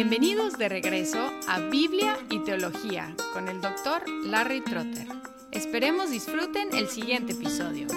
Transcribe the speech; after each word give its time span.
Bienvenidos 0.00 0.56
de 0.56 0.68
regreso 0.68 1.18
a 1.48 1.58
Biblia 1.58 2.16
y 2.30 2.38
Teología 2.44 3.16
con 3.32 3.48
el 3.48 3.60
doctor 3.60 4.08
Larry 4.24 4.60
Trotter. 4.60 5.08
Esperemos 5.50 6.12
disfruten 6.12 6.68
el 6.72 6.86
siguiente 6.86 7.32
episodio. 7.32 7.88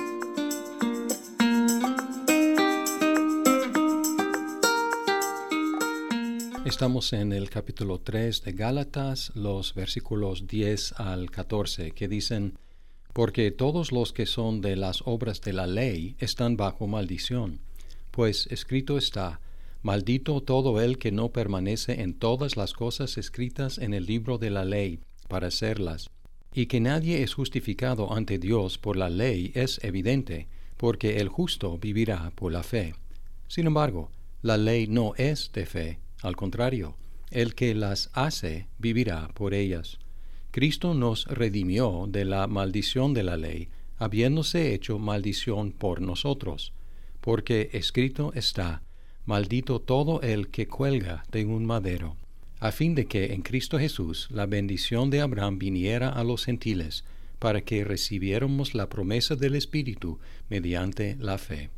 Estamos 6.65 7.13
en 7.13 7.33
el 7.33 7.51
capítulo 7.51 7.99
3 7.99 8.45
de 8.45 8.53
Gálatas, 8.53 9.31
los 9.35 9.75
versículos 9.75 10.47
10 10.47 10.93
al 10.93 11.29
14, 11.29 11.91
que 11.91 12.07
dicen, 12.07 12.57
Porque 13.13 13.51
todos 13.51 13.91
los 13.91 14.11
que 14.11 14.25
son 14.25 14.61
de 14.61 14.75
las 14.75 15.03
obras 15.05 15.41
de 15.41 15.53
la 15.53 15.67
ley 15.67 16.15
están 16.17 16.57
bajo 16.57 16.87
maldición, 16.87 17.59
pues 18.09 18.47
escrito 18.47 18.97
está, 18.97 19.39
Maldito 19.83 20.41
todo 20.41 20.79
el 20.79 20.99
que 20.99 21.11
no 21.11 21.29
permanece 21.29 22.01
en 22.01 22.13
todas 22.13 22.55
las 22.55 22.73
cosas 22.73 23.17
escritas 23.17 23.79
en 23.79 23.93
el 23.93 24.05
libro 24.05 24.37
de 24.37 24.51
la 24.51 24.63
ley, 24.63 24.99
para 25.27 25.47
hacerlas. 25.47 26.09
Y 26.53 26.67
que 26.67 26.79
nadie 26.79 27.23
es 27.23 27.33
justificado 27.33 28.13
ante 28.13 28.37
Dios 28.37 28.77
por 28.77 28.95
la 28.95 29.09
ley 29.09 29.51
es 29.55 29.83
evidente, 29.83 30.47
porque 30.77 31.17
el 31.19 31.29
justo 31.29 31.77
vivirá 31.77 32.31
por 32.35 32.51
la 32.51 32.61
fe. 32.61 32.93
Sin 33.47 33.65
embargo, 33.65 34.11
la 34.41 34.57
ley 34.57 34.87
no 34.87 35.13
es 35.15 35.51
de 35.53 35.65
fe, 35.65 35.99
al 36.21 36.35
contrario, 36.35 36.95
el 37.31 37.55
que 37.55 37.73
las 37.73 38.09
hace 38.13 38.67
vivirá 38.77 39.29
por 39.29 39.53
ellas. 39.53 39.97
Cristo 40.51 40.93
nos 40.93 41.25
redimió 41.25 42.05
de 42.07 42.25
la 42.25 42.45
maldición 42.47 43.13
de 43.13 43.23
la 43.23 43.37
ley, 43.37 43.69
habiéndose 43.97 44.73
hecho 44.73 44.99
maldición 44.99 45.71
por 45.71 46.01
nosotros, 46.01 46.73
porque 47.21 47.69
escrito 47.73 48.33
está, 48.35 48.83
maldito 49.25 49.79
todo 49.79 50.21
el 50.21 50.49
que 50.49 50.67
cuelga 50.67 51.23
de 51.31 51.45
un 51.45 51.65
madero, 51.65 52.15
a 52.59 52.71
fin 52.71 52.95
de 52.95 53.05
que 53.05 53.33
en 53.33 53.41
Cristo 53.41 53.79
Jesús 53.79 54.27
la 54.31 54.45
bendición 54.45 55.09
de 55.09 55.21
Abraham 55.21 55.59
viniera 55.59 56.09
a 56.09 56.23
los 56.23 56.45
gentiles, 56.45 57.03
para 57.39 57.61
que 57.61 57.83
recibiéramos 57.83 58.75
la 58.75 58.87
promesa 58.87 59.35
del 59.35 59.55
Espíritu 59.55 60.19
mediante 60.47 61.15
la 61.19 61.39
fe. 61.39 61.71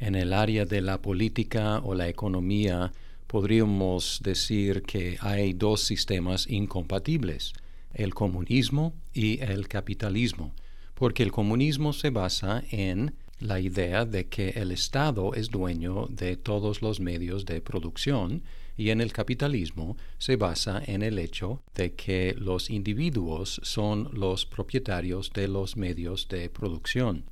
En 0.00 0.14
el 0.14 0.32
área 0.32 0.64
de 0.64 0.80
la 0.80 1.02
política 1.02 1.80
o 1.80 1.94
la 1.94 2.08
economía, 2.08 2.92
podríamos 3.26 4.20
decir 4.22 4.82
que 4.82 5.18
hay 5.20 5.52
dos 5.52 5.82
sistemas 5.82 6.46
incompatibles, 6.48 7.52
el 7.92 8.14
comunismo 8.14 8.94
y 9.12 9.40
el 9.40 9.68
capitalismo, 9.68 10.54
porque 10.94 11.22
el 11.22 11.30
comunismo 11.30 11.92
se 11.92 12.08
basa 12.08 12.64
en 12.70 13.14
la 13.40 13.60
idea 13.60 14.04
de 14.04 14.26
que 14.26 14.50
el 14.50 14.72
Estado 14.72 15.34
es 15.34 15.48
dueño 15.48 16.06
de 16.08 16.36
todos 16.36 16.82
los 16.82 17.00
medios 17.00 17.46
de 17.46 17.60
producción 17.60 18.42
y 18.76 18.90
en 18.90 19.00
el 19.00 19.12
capitalismo 19.12 19.96
se 20.18 20.36
basa 20.36 20.82
en 20.86 21.02
el 21.02 21.18
hecho 21.18 21.62
de 21.74 21.94
que 21.94 22.34
los 22.38 22.70
individuos 22.70 23.60
son 23.62 24.08
los 24.12 24.46
propietarios 24.46 25.32
de 25.32 25.48
los 25.48 25.76
medios 25.76 26.28
de 26.28 26.48
producción. 26.48 27.24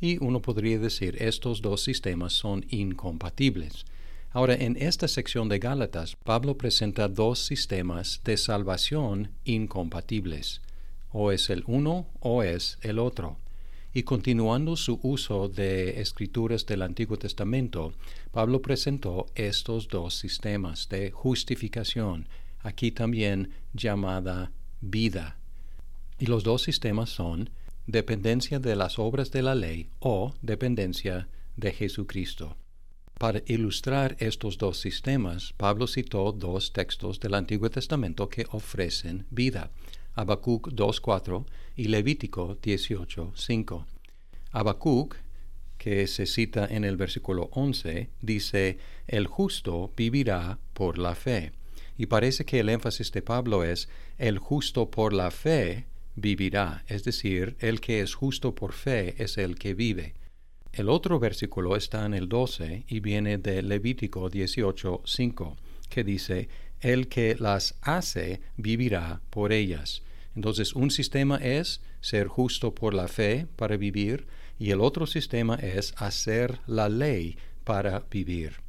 Y 0.00 0.22
uno 0.22 0.40
podría 0.42 0.78
decir 0.78 1.16
estos 1.20 1.60
dos 1.60 1.82
sistemas 1.82 2.32
son 2.32 2.64
incompatibles. 2.68 3.84
Ahora, 4.30 4.54
en 4.54 4.76
esta 4.76 5.08
sección 5.08 5.48
de 5.48 5.58
Gálatas, 5.58 6.14
Pablo 6.16 6.58
presenta 6.58 7.08
dos 7.08 7.38
sistemas 7.38 8.20
de 8.24 8.36
salvación 8.36 9.30
incompatibles. 9.44 10.60
O 11.10 11.32
es 11.32 11.48
el 11.48 11.64
uno 11.66 12.06
o 12.20 12.42
es 12.42 12.78
el 12.82 12.98
otro. 12.98 13.38
Y 13.94 14.02
continuando 14.02 14.76
su 14.76 15.00
uso 15.02 15.48
de 15.48 16.00
escrituras 16.00 16.66
del 16.66 16.82
Antiguo 16.82 17.16
Testamento, 17.16 17.94
Pablo 18.30 18.60
presentó 18.60 19.26
estos 19.34 19.88
dos 19.88 20.14
sistemas 20.14 20.88
de 20.88 21.10
justificación, 21.10 22.28
aquí 22.60 22.92
también 22.92 23.50
llamada 23.72 24.52
vida. 24.80 25.38
Y 26.18 26.26
los 26.26 26.44
dos 26.44 26.62
sistemas 26.62 27.10
son 27.10 27.50
dependencia 27.86 28.58
de 28.58 28.76
las 28.76 28.98
obras 28.98 29.30
de 29.30 29.42
la 29.42 29.54
ley 29.54 29.88
o 30.00 30.34
dependencia 30.42 31.28
de 31.56 31.72
Jesucristo. 31.72 32.56
Para 33.18 33.42
ilustrar 33.46 34.16
estos 34.20 34.58
dos 34.58 34.78
sistemas, 34.78 35.52
Pablo 35.56 35.88
citó 35.88 36.30
dos 36.30 36.72
textos 36.72 37.18
del 37.18 37.34
Antiguo 37.34 37.68
Testamento 37.68 38.28
que 38.28 38.46
ofrecen 38.50 39.26
vida. 39.30 39.72
Habacuc 40.18 40.70
2.4 40.70 41.44
y 41.76 41.84
Levítico 41.84 42.58
18.5. 42.60 43.84
Habacuc, 44.50 45.14
que 45.78 46.08
se 46.08 46.26
cita 46.26 46.66
en 46.68 46.84
el 46.84 46.96
versículo 46.96 47.50
11, 47.52 48.10
dice, 48.20 48.78
el 49.06 49.28
justo 49.28 49.92
vivirá 49.96 50.58
por 50.72 50.98
la 50.98 51.14
fe. 51.14 51.52
Y 51.96 52.06
parece 52.06 52.44
que 52.44 52.58
el 52.58 52.68
énfasis 52.68 53.12
de 53.12 53.22
Pablo 53.22 53.62
es, 53.62 53.88
el 54.18 54.38
justo 54.38 54.90
por 54.90 55.12
la 55.12 55.30
fe 55.30 55.86
vivirá, 56.16 56.82
es 56.88 57.04
decir, 57.04 57.56
el 57.60 57.80
que 57.80 58.00
es 58.00 58.14
justo 58.14 58.56
por 58.56 58.72
fe 58.72 59.14
es 59.22 59.38
el 59.38 59.54
que 59.54 59.74
vive. 59.74 60.14
El 60.72 60.88
otro 60.88 61.20
versículo 61.20 61.76
está 61.76 62.04
en 62.04 62.14
el 62.14 62.28
12 62.28 62.86
y 62.88 62.98
viene 62.98 63.38
de 63.38 63.62
Levítico 63.62 64.28
18.5, 64.28 65.54
que 65.88 66.02
dice, 66.02 66.48
el 66.80 67.06
que 67.06 67.36
las 67.38 67.76
hace 67.82 68.40
vivirá 68.56 69.20
por 69.30 69.52
ellas. 69.52 70.02
Entonces, 70.38 70.76
un 70.76 70.92
sistema 70.92 71.34
es 71.38 71.80
ser 72.00 72.28
justo 72.28 72.72
por 72.72 72.94
la 72.94 73.08
fe 73.08 73.48
para 73.56 73.76
vivir 73.76 74.28
y 74.56 74.70
el 74.70 74.80
otro 74.80 75.04
sistema 75.04 75.56
es 75.56 75.94
hacer 75.96 76.60
la 76.68 76.88
ley 76.88 77.36
para 77.64 78.04
vivir. 78.08 78.60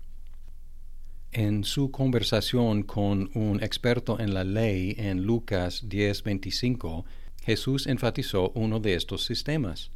En 1.31 1.63
su 1.63 1.91
conversación 1.91 2.81
con 2.81 3.29
un 3.35 3.61
experto 3.61 4.19
en 4.19 4.33
la 4.33 4.43
ley 4.43 4.95
en 4.97 5.21
Lucas 5.21 5.87
10:25, 5.87 7.05
Jesús 7.43 7.85
enfatizó 7.85 8.49
uno 8.55 8.79
de 8.79 8.95
estos 8.95 9.23
sistemas. 9.23 9.91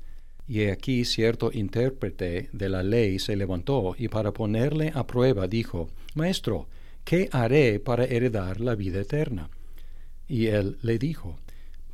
Y 0.48 0.66
aquí 0.66 1.06
cierto 1.06 1.50
intérprete 1.52 2.50
de 2.54 2.70
la 2.70 2.84
ley 2.84 3.18
se 3.18 3.36
levantó 3.36 3.96
y 3.98 4.10
para 4.10 4.32
ponerle 4.32 4.92
a 4.94 5.08
prueba 5.08 5.48
dijo, 5.48 5.90
Maestro, 6.14 6.68
¿qué 7.04 7.30
haré 7.32 7.80
para 7.80 8.06
heredar 8.06 8.62
la 8.62 8.76
vida 8.76 9.02
eterna? 9.02 9.50
Y 10.28 10.48
él 10.48 10.78
le 10.84 11.00
dijo, 11.00 11.40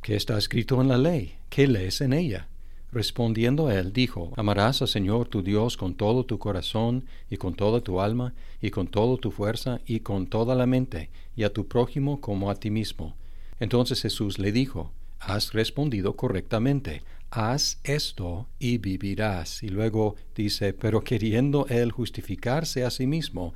¿Qué 0.02 0.16
está 0.16 0.38
escrito 0.38 0.80
en 0.80 0.88
la 0.88 0.96
ley? 0.96 1.34
¿Qué 1.50 1.66
lees 1.66 2.00
en 2.00 2.14
ella? 2.14 2.48
Respondiendo 2.90 3.70
él, 3.70 3.92
dijo, 3.92 4.32
Amarás 4.36 4.80
al 4.80 4.88
Señor 4.88 5.28
tu 5.28 5.42
Dios 5.42 5.76
con 5.76 5.94
todo 5.94 6.24
tu 6.24 6.38
corazón 6.38 7.04
y 7.28 7.36
con 7.36 7.54
toda 7.54 7.82
tu 7.82 8.00
alma 8.00 8.32
y 8.62 8.70
con 8.70 8.86
toda 8.86 9.18
tu 9.18 9.30
fuerza 9.30 9.82
y 9.86 10.00
con 10.00 10.26
toda 10.26 10.54
la 10.54 10.64
mente, 10.64 11.10
y 11.36 11.42
a 11.42 11.52
tu 11.52 11.68
prójimo 11.68 12.20
como 12.22 12.50
a 12.50 12.54
ti 12.54 12.70
mismo. 12.70 13.14
Entonces 13.60 14.00
Jesús 14.00 14.38
le 14.38 14.52
dijo, 14.52 14.90
Has 15.20 15.52
respondido 15.52 16.16
correctamente, 16.16 17.02
haz 17.30 17.78
esto 17.84 18.48
y 18.58 18.78
vivirás. 18.78 19.62
Y 19.62 19.68
luego 19.68 20.16
dice, 20.34 20.72
pero 20.72 21.04
queriendo 21.04 21.66
él 21.68 21.92
justificarse 21.92 22.84
a 22.84 22.90
sí 22.90 23.06
mismo, 23.06 23.52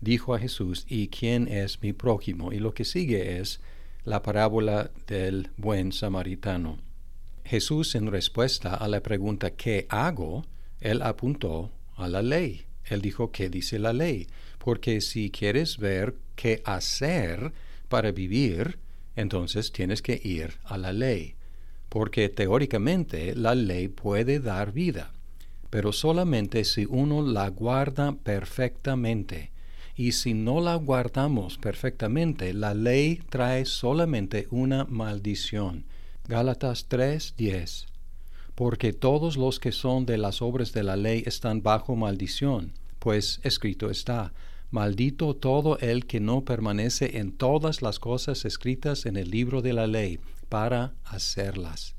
dijo 0.00 0.32
a 0.32 0.38
Jesús, 0.38 0.86
¿y 0.88 1.08
quién 1.08 1.48
es 1.48 1.82
mi 1.82 1.92
prójimo? 1.92 2.52
Y 2.52 2.60
lo 2.60 2.72
que 2.72 2.84
sigue 2.84 3.40
es, 3.40 3.60
la 4.08 4.22
parábola 4.22 4.90
del 5.06 5.50
buen 5.58 5.92
samaritano. 5.92 6.78
Jesús 7.44 7.94
en 7.94 8.10
respuesta 8.10 8.74
a 8.74 8.88
la 8.88 9.02
pregunta 9.02 9.50
¿qué 9.50 9.86
hago? 9.90 10.46
Él 10.80 11.02
apuntó 11.02 11.70
a 11.94 12.08
la 12.08 12.22
ley. 12.22 12.64
Él 12.86 13.02
dijo 13.02 13.30
¿qué 13.30 13.50
dice 13.50 13.78
la 13.78 13.92
ley? 13.92 14.26
Porque 14.58 15.02
si 15.02 15.30
quieres 15.30 15.76
ver 15.76 16.14
qué 16.36 16.62
hacer 16.64 17.52
para 17.90 18.10
vivir, 18.10 18.78
entonces 19.14 19.72
tienes 19.72 20.00
que 20.00 20.18
ir 20.24 20.54
a 20.64 20.78
la 20.78 20.92
ley. 20.94 21.34
Porque 21.90 22.30
teóricamente 22.30 23.34
la 23.34 23.54
ley 23.54 23.88
puede 23.88 24.40
dar 24.40 24.72
vida, 24.72 25.12
pero 25.68 25.92
solamente 25.92 26.64
si 26.64 26.86
uno 26.86 27.20
la 27.20 27.48
guarda 27.48 28.12
perfectamente 28.12 29.50
y 29.98 30.12
si 30.12 30.32
no 30.32 30.60
la 30.60 30.76
guardamos 30.76 31.58
perfectamente, 31.58 32.54
la 32.54 32.72
ley 32.72 33.20
trae 33.28 33.64
solamente 33.66 34.46
una 34.50 34.84
maldición. 34.84 35.86
Gálatas 36.28 36.88
3:10 36.88 37.86
Porque 38.54 38.92
todos 38.92 39.36
los 39.36 39.58
que 39.58 39.72
son 39.72 40.06
de 40.06 40.16
las 40.16 40.40
obras 40.40 40.72
de 40.72 40.84
la 40.84 40.96
ley 40.96 41.24
están 41.26 41.64
bajo 41.64 41.96
maldición, 41.96 42.74
pues 43.00 43.40
escrito 43.42 43.90
está, 43.90 44.32
Maldito 44.70 45.34
todo 45.34 45.78
el 45.78 46.06
que 46.06 46.20
no 46.20 46.44
permanece 46.44 47.18
en 47.18 47.32
todas 47.32 47.82
las 47.82 47.98
cosas 47.98 48.44
escritas 48.44 49.04
en 49.04 49.16
el 49.16 49.30
libro 49.30 49.62
de 49.62 49.72
la 49.72 49.86
ley 49.86 50.20
para 50.48 50.92
hacerlas. 51.06 51.96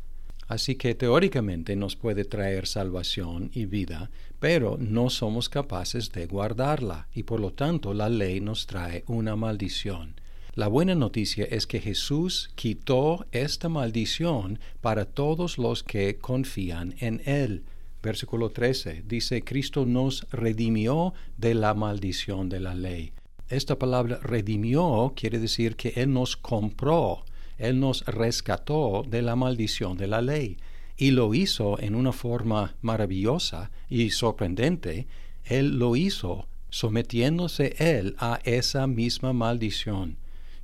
Así 0.48 0.76
que 0.76 0.96
teóricamente 0.96 1.76
nos 1.76 1.96
puede 1.96 2.26
traer 2.26 2.66
salvación 2.66 3.52
y 3.54 3.66
vida, 3.66 4.10
pero 4.40 4.78
no 4.80 5.10
somos 5.10 5.50
capaces 5.50 6.12
de 6.12 6.26
guardarla 6.26 7.08
y 7.14 7.24
por 7.24 7.40
lo 7.40 7.52
tanto 7.52 7.94
la 7.94 8.10
ley 8.10 8.40
nos 8.40 8.68
trae 8.68 9.04
una 9.08 9.36
maldición. 9.36 10.16
La 10.56 10.68
buena 10.68 10.96
noticia 10.96 11.46
es 11.46 11.68
que 11.68 11.80
Jesús 11.80 12.50
quitó 12.56 13.26
esta 13.32 13.70
maldición 13.70 14.60
para 14.82 15.06
todos 15.06 15.58
los 15.58 15.84
que 15.84 16.18
confían 16.18 16.96
en 17.00 17.22
Él. 17.26 17.64
Versículo 18.02 18.50
13 18.50 19.04
dice, 19.08 19.44
Cristo 19.44 19.86
nos 19.86 20.26
redimió 20.32 21.14
de 21.38 21.54
la 21.54 21.74
maldición 21.74 22.50
de 22.50 22.60
la 22.62 22.76
ley. 22.76 23.12
Esta 23.50 23.78
palabra 23.78 24.20
redimió 24.22 25.14
quiere 25.16 25.40
decir 25.40 25.76
que 25.76 25.94
Él 25.96 26.14
nos 26.14 26.38
compró, 26.38 27.24
Él 27.58 27.80
nos 27.80 28.06
rescató 28.06 29.04
de 29.08 29.22
la 29.22 29.36
maldición 29.36 29.98
de 29.98 30.08
la 30.08 30.22
ley 30.22 30.58
y 31.00 31.12
lo 31.12 31.34
hizo 31.34 31.80
en 31.80 31.96
una 31.96 32.12
forma 32.12 32.76
maravillosa 32.82 33.72
y 33.90 34.10
sorprendente. 34.10 35.08
Él 35.46 35.80
lo 35.80 35.96
hizo 35.96 36.46
sometiéndose 36.70 37.74
Él 37.80 38.16
a 38.20 38.42
esa 38.44 38.86
misma 38.86 39.32
maldición. 39.32 40.18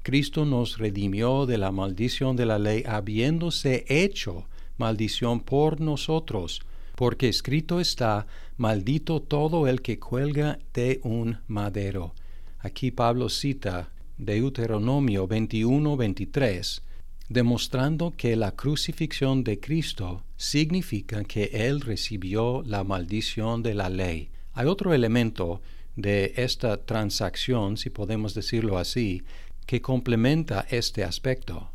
Cristo 0.03 0.43
nos 0.43 0.77
redimió 0.77 1.45
de 1.45 1.57
la 1.57 1.71
maldición 1.71 2.35
de 2.35 2.45
la 2.45 2.59
ley 2.59 2.83
habiéndose 2.85 3.85
hecho 3.87 4.45
maldición 4.77 5.39
por 5.39 5.79
nosotros, 5.79 6.61
porque 6.97 7.29
escrito 7.29 7.79
está, 7.79 8.27
maldito 8.57 9.21
todo 9.21 9.67
el 9.67 9.81
que 9.81 9.99
cuelga 9.99 10.59
de 10.73 10.99
un 11.03 11.37
madero. 11.47 12.13
Aquí 12.59 12.91
Pablo 12.91 13.29
cita 13.29 13.89
Deuteronomio 14.17 15.27
21, 15.27 15.95
23, 15.95 16.83
demostrando 17.29 18.13
que 18.15 18.35
la 18.35 18.51
crucifixión 18.51 19.43
de 19.43 19.59
Cristo 19.59 20.23
significa 20.37 21.23
que 21.23 21.45
Él 21.53 21.81
recibió 21.81 22.61
la 22.65 22.83
maldición 22.83 23.63
de 23.63 23.73
la 23.73 23.89
ley. 23.89 24.29
Hay 24.53 24.67
otro 24.67 24.93
elemento 24.93 25.61
de 25.95 26.33
esta 26.37 26.77
transacción, 26.85 27.77
si 27.77 27.89
podemos 27.89 28.33
decirlo 28.33 28.77
así, 28.77 29.23
que 29.65 29.81
complementa 29.81 30.65
este 30.69 31.03
aspecto. 31.03 31.71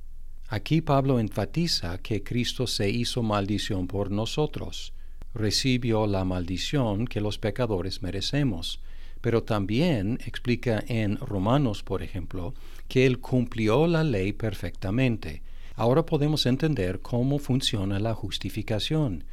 Aquí 0.49 0.81
Pablo 0.81 1.19
enfatiza 1.19 1.99
que 1.99 2.23
Cristo 2.23 2.67
se 2.67 2.91
hizo 2.91 3.23
maldición 3.23 3.87
por 3.87 4.11
nosotros, 4.11 4.93
recibió 5.35 6.07
la 6.07 6.25
maldición 6.25 7.07
que 7.07 7.21
los 7.21 7.39
pecadores 7.39 8.03
merecemos, 8.03 8.81
pero 9.21 9.43
también 9.43 10.19
explica 10.27 10.83
en 10.87 11.17
Romanos, 11.17 11.83
por 11.83 12.03
ejemplo, 12.03 12.55
que 12.89 13.07
Él 13.07 13.19
cumplió 13.19 13.87
la 13.87 14.05
ley 14.05 14.33
perfectamente. 14.33 15.43
Ahora 15.77 16.05
podemos 16.05 16.47
entender 16.47 17.01
cómo 17.01 17.39
funciona 17.39 17.99
la 17.99 18.15
justificación. 18.15 19.25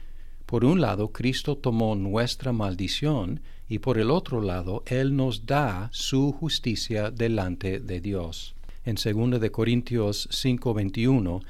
Por 0.46 0.64
un 0.64 0.80
lado, 0.80 1.10
Cristo 1.12 1.58
tomó 1.58 1.96
nuestra 1.96 2.54
maldición 2.54 3.42
y 3.68 3.80
por 3.80 3.98
el 3.98 4.12
otro 4.12 4.42
lado, 4.42 4.84
Él 4.86 5.16
nos 5.16 5.46
da 5.46 5.90
su 5.92 6.32
justicia 6.32 7.12
delante 7.12 7.80
de 7.80 8.00
Dios. 8.00 8.56
En 8.86 8.96
2 8.96 9.42
de 9.42 9.52
Corintios 9.52 10.30
5:21, 10.32 11.42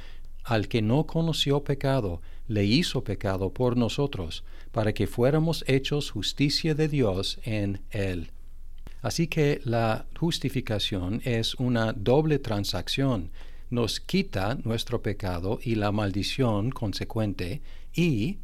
al 0.47 0.69
que 0.69 0.81
no 0.81 1.05
conoció 1.05 1.65
pecado, 1.65 2.21
le 2.47 2.63
hizo 2.63 3.03
pecado 3.03 3.53
por 3.53 3.75
nosotros, 3.75 4.45
para 4.71 4.93
que 4.93 5.05
fuéramos 5.05 5.65
hechos 5.67 6.09
justicia 6.09 6.73
de 6.73 6.87
Dios 6.87 7.39
en 7.43 7.81
él. 7.91 8.31
Así 9.01 9.27
que 9.27 9.59
la 9.65 10.05
justificación 10.17 11.21
es 11.25 11.55
una 11.55 11.91
doble 11.91 12.39
transacción. 12.39 13.29
Nos 13.69 13.99
quita 13.99 14.57
nuestro 14.63 15.01
pecado 15.01 15.59
y 15.61 15.75
la 15.75 15.91
maldición 15.91 16.71
consecuente 16.71 17.61
y 17.93 18.37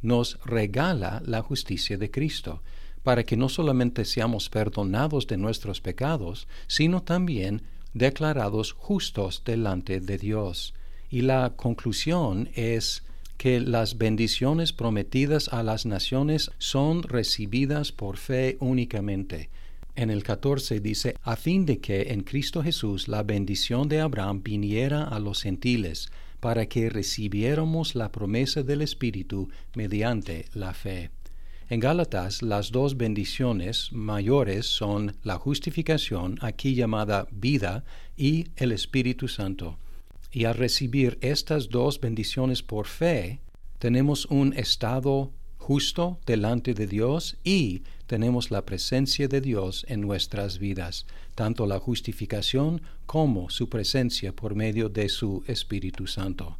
nos 0.00 0.38
regala 0.46 1.22
la 1.26 1.42
justicia 1.42 1.98
de 1.98 2.10
Cristo, 2.10 2.62
para 3.02 3.24
que 3.24 3.36
no 3.36 3.50
solamente 3.50 4.06
seamos 4.06 4.48
perdonados 4.48 5.26
de 5.26 5.36
nuestros 5.36 5.82
pecados, 5.82 6.48
sino 6.68 7.02
también 7.02 7.62
declarados 7.92 8.72
justos 8.72 9.42
delante 9.44 10.00
de 10.00 10.16
Dios. 10.16 10.72
Y 11.10 11.22
la 11.22 11.54
conclusión 11.56 12.48
es 12.54 13.02
que 13.36 13.58
las 13.60 13.98
bendiciones 13.98 14.72
prometidas 14.72 15.48
a 15.48 15.62
las 15.62 15.86
naciones 15.86 16.50
son 16.58 17.02
recibidas 17.02 17.90
por 17.90 18.16
fe 18.16 18.56
únicamente. 18.60 19.48
En 19.96 20.10
el 20.10 20.22
14 20.22 20.80
dice, 20.80 21.16
a 21.22 21.36
fin 21.36 21.66
de 21.66 21.80
que 21.80 22.12
en 22.12 22.22
Cristo 22.22 22.62
Jesús 22.62 23.08
la 23.08 23.22
bendición 23.22 23.88
de 23.88 24.00
Abraham 24.00 24.42
viniera 24.42 25.04
a 25.04 25.18
los 25.18 25.42
gentiles, 25.42 26.10
para 26.38 26.66
que 26.66 26.88
recibiéramos 26.88 27.94
la 27.94 28.10
promesa 28.10 28.62
del 28.62 28.82
Espíritu 28.82 29.50
mediante 29.74 30.46
la 30.54 30.72
fe. 30.72 31.10
En 31.68 31.80
Gálatas 31.80 32.42
las 32.42 32.72
dos 32.72 32.96
bendiciones 32.96 33.92
mayores 33.92 34.66
son 34.66 35.16
la 35.22 35.36
justificación, 35.36 36.38
aquí 36.40 36.74
llamada 36.74 37.28
vida, 37.30 37.84
y 38.16 38.48
el 38.56 38.72
Espíritu 38.72 39.28
Santo. 39.28 39.78
Y 40.32 40.44
al 40.44 40.54
recibir 40.54 41.18
estas 41.20 41.68
dos 41.68 42.00
bendiciones 42.00 42.62
por 42.62 42.86
fe, 42.86 43.40
tenemos 43.78 44.26
un 44.26 44.52
estado 44.56 45.32
justo 45.56 46.18
delante 46.26 46.74
de 46.74 46.86
Dios 46.86 47.36
y 47.44 47.82
tenemos 48.06 48.50
la 48.50 48.64
presencia 48.64 49.28
de 49.28 49.40
Dios 49.40 49.84
en 49.88 50.00
nuestras 50.00 50.58
vidas, 50.58 51.06
tanto 51.34 51.66
la 51.66 51.78
justificación 51.78 52.82
como 53.06 53.50
su 53.50 53.68
presencia 53.68 54.34
por 54.34 54.54
medio 54.54 54.88
de 54.88 55.08
su 55.08 55.44
Espíritu 55.46 56.06
Santo. 56.06 56.58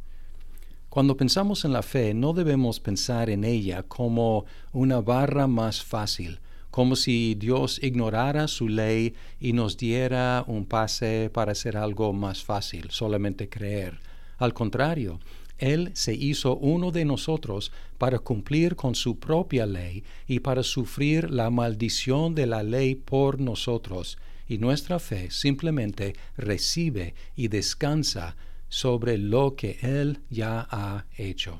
Cuando 0.89 1.15
pensamos 1.15 1.63
en 1.63 1.71
la 1.71 1.83
fe, 1.83 2.13
no 2.13 2.33
debemos 2.33 2.79
pensar 2.79 3.29
en 3.29 3.43
ella 3.43 3.83
como 3.83 4.45
una 4.73 4.99
barra 4.99 5.47
más 5.47 5.81
fácil, 5.81 6.39
como 6.71 6.95
si 6.95 7.35
Dios 7.35 7.79
ignorara 7.83 8.47
su 8.47 8.67
ley 8.67 9.13
y 9.39 9.53
nos 9.53 9.77
diera 9.77 10.43
un 10.47 10.65
pase 10.65 11.29
para 11.31 11.51
hacer 11.51 11.77
algo 11.77 12.13
más 12.13 12.43
fácil, 12.43 12.89
solamente 12.89 13.49
creer. 13.49 13.99
Al 14.37 14.53
contrario, 14.53 15.19
Él 15.57 15.91
se 15.93 16.15
hizo 16.15 16.55
uno 16.55 16.91
de 16.91 17.05
nosotros 17.05 17.71
para 17.97 18.19
cumplir 18.19 18.75
con 18.75 18.95
su 18.95 19.19
propia 19.19 19.65
ley 19.65 20.03
y 20.27 20.39
para 20.39 20.63
sufrir 20.63 21.29
la 21.29 21.49
maldición 21.49 22.33
de 22.33 22.47
la 22.47 22.63
ley 22.63 22.95
por 22.95 23.39
nosotros, 23.39 24.17
y 24.47 24.57
nuestra 24.57 24.99
fe 24.99 25.29
simplemente 25.29 26.13
recibe 26.35 27.13
y 27.35 27.49
descansa 27.49 28.35
sobre 28.69 29.17
lo 29.17 29.55
que 29.55 29.77
Él 29.81 30.19
ya 30.29 30.67
ha 30.71 31.05
hecho. 31.17 31.59